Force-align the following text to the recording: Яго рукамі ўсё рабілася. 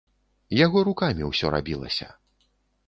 Яго 0.65 0.77
рукамі 0.89 1.31
ўсё 1.31 1.53
рабілася. 1.59 2.07